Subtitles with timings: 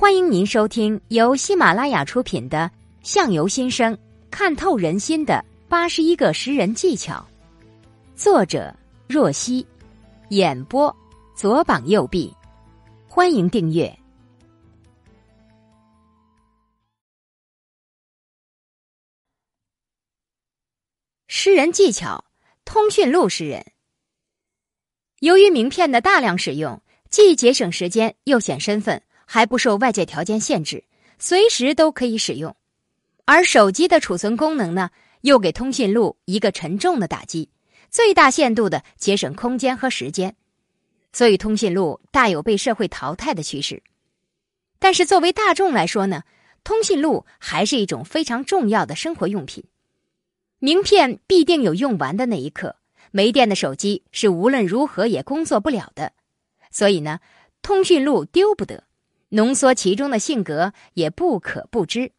[0.00, 2.70] 欢迎您收听由喜马拉雅出品的
[3.02, 3.98] 《相由心生，
[4.30, 7.14] 看透人心的八十一个识人技巧》，
[8.14, 8.72] 作者
[9.08, 9.66] 若曦，
[10.28, 10.96] 演播
[11.34, 12.32] 左膀右臂。
[13.08, 13.92] 欢迎订阅。
[21.26, 22.24] 识人技巧：
[22.64, 23.66] 通讯录识人。
[25.18, 26.80] 由于名片的大量使用，
[27.10, 29.02] 既节省时间，又显身份。
[29.30, 30.82] 还不受外界条件限制，
[31.18, 32.56] 随时都可以使用。
[33.26, 34.88] 而手机的储存功能呢，
[35.20, 37.50] 又给通讯录一个沉重的打击，
[37.90, 40.34] 最大限度的节省空间和时间。
[41.12, 43.82] 所以，通讯录大有被社会淘汰的趋势。
[44.78, 46.22] 但是，作为大众来说呢，
[46.64, 49.62] 通讯录还是一种非常重要的生活用品。
[50.58, 52.76] 名片必定有用完的那一刻，
[53.10, 56.14] 没电的手机是无论如何也工作不了的。
[56.70, 57.20] 所以呢，
[57.60, 58.87] 通讯录丢不得。
[59.30, 62.12] 浓缩其中的性格也不可不知。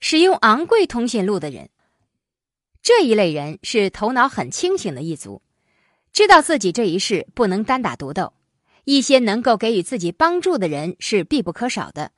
[0.00, 1.70] 使用昂贵通讯录的人，
[2.82, 5.40] 这一类人是头脑很清醒的一族，
[6.12, 8.34] 知道自己这一世不能单打独斗，
[8.84, 12.12] 一些能够给予自己帮助的人是必不可少的。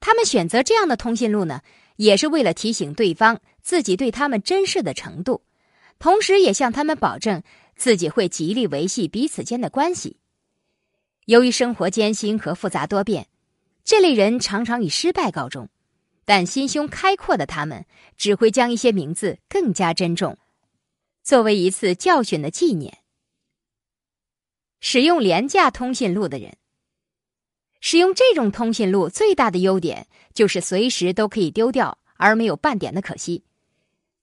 [0.00, 1.60] 他们选择这样的通讯录呢，
[1.94, 5.44] 也是为了提醒对方自己对他们珍视的程度，
[6.00, 7.40] 同时也向他们保证
[7.76, 10.16] 自己会极力维系彼此间的关系。
[11.26, 13.28] 由于生活艰辛和复杂多变，
[13.84, 15.68] 这类人常常以失败告终。
[16.24, 17.84] 但心胸开阔的他们，
[18.16, 20.38] 只会将一些名字更加珍重，
[21.22, 22.98] 作为一次教训的纪念。
[24.80, 26.56] 使用廉价通讯录的人，
[27.80, 33.44] 使用这种通讯录最大的优点就是随时都可以丢掉，而没有半点的可惜。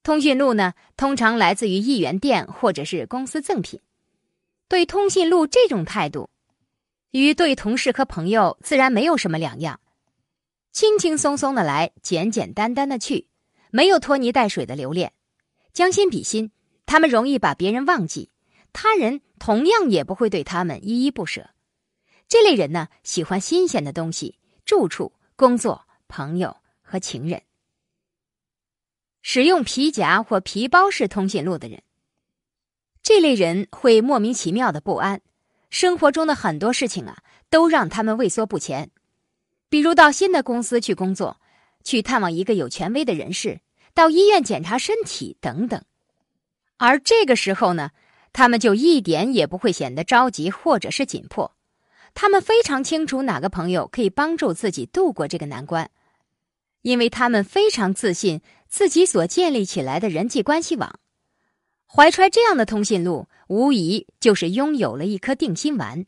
[0.01, 3.79] 通讯录呢，通常来自于一元店或者是公司赠品。
[4.69, 6.29] 对通讯录这种态度。
[7.11, 9.79] 与对同事和朋友自然没有什么两样，
[10.71, 13.27] 轻轻松松的来，简简单单的去，
[13.71, 15.13] 没有拖泥带水的留恋，
[15.73, 16.51] 将心比心，
[16.85, 18.29] 他们容易把别人忘记，
[18.73, 21.49] 他人同样也不会对他们依依不舍。
[22.27, 27.41] 这类人呢，喜欢新鲜的东西，住处、工作、朋友和情人。
[29.23, 31.81] 使用皮夹或皮包式通讯录的人，
[33.01, 35.21] 这类人会莫名其妙的不安。
[35.69, 37.17] 生活中的很多事情啊，
[37.49, 38.89] 都让他们畏缩不前，
[39.69, 41.39] 比如到新的公司去工作，
[41.83, 43.61] 去探望一个有权威的人士，
[43.93, 45.83] 到医院检查身体等等。
[46.77, 47.91] 而这个时候呢，
[48.33, 51.55] 他们就一点也不会显得着急或者是紧迫，
[52.13, 55.91] 他们非常清楚哪个朋友可以帮助自己度过这个难关，
[56.81, 60.99] 因为他们非常自信自己所建立起来的人际关系网。
[61.85, 66.05] 怀揣这样的通讯录，无疑就是拥有了一颗定心丸。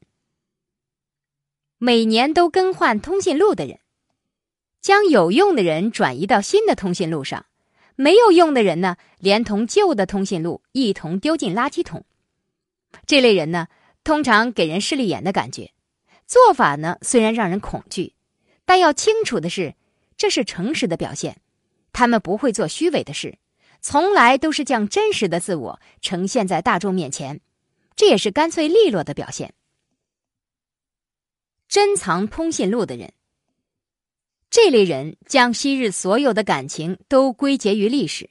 [1.80, 3.80] 每年都更换通讯录的人，
[4.80, 7.48] 将有用的人转移到新的通讯录上，
[7.96, 12.06] 没有用的人呢，连同旧的通讯录一同丢进垃圾桶。
[13.08, 13.68] 这类人呢，
[14.04, 15.72] 通常给人势利眼的感觉，
[16.28, 18.14] 做法呢虽然让人恐惧，
[18.66, 19.74] 但要清楚的是，
[20.16, 21.42] 这是诚实的表现，
[21.92, 23.40] 他们不会做虚伪的事。
[23.82, 27.42] 从来都是将真实的自我呈现在大众面前，
[27.96, 29.54] 这也是干脆利落的表现。
[31.68, 33.14] 珍藏通讯录的人，
[34.50, 38.30] 这类人将昔日所有的感情都归结于历史，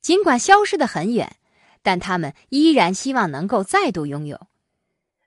[0.00, 1.36] 尽管消失的很远，
[1.82, 4.48] 但他们依然希望能够再度拥有。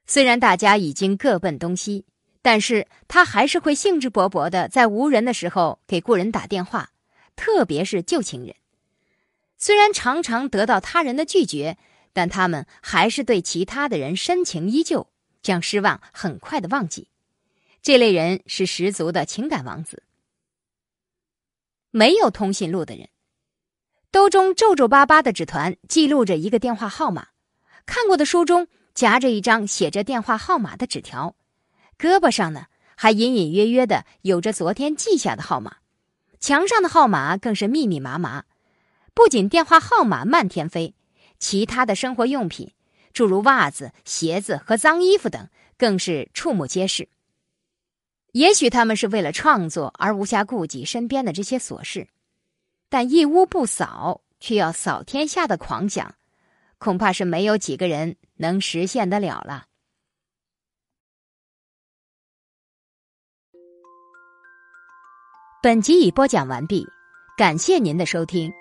[0.06, 2.06] 虽然大家已经各奔东西，
[2.42, 6.92] 但是他还是会兴致勃勃的在无人的时候给故人打电话，
[7.36, 8.56] 特别是旧情人。
[9.58, 11.78] 虽然常常得到他人的拒绝，
[12.14, 15.08] 但他们还是对其他的人深情依旧，
[15.42, 17.10] 将失望很快的忘记。
[17.82, 20.04] 这类人是十足的情感王子。
[21.90, 23.10] 没有通讯录的人，
[24.12, 27.30] 兜中皱皱巴巴的纸团记录着一个电话号码，
[27.86, 31.36] 看过的书中夹着一张写着电话号码的纸条，
[31.98, 32.66] 胳膊上呢
[32.96, 35.78] 还隐隐约约的有着昨天记下的号码，
[36.40, 38.44] 墙上的号码更是密密麻麻。
[39.18, 40.94] 不仅电话号码漫天飞，
[41.40, 42.72] 其他的生活用品，
[43.14, 47.10] 诸如袜子、鞋子和脏衣服等，更是触目皆是。
[48.34, 52.08] 也许他们是为了创作而无暇顾及身边的这些琐事，
[52.90, 56.14] 但一屋不扫却要扫天下的狂想，
[56.78, 59.66] 恐怕是没有几个人能实现得了了。
[65.64, 66.86] 本集已播讲完毕，
[67.36, 68.54] 感谢您的收听。